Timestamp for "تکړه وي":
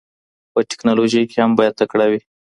1.81-2.21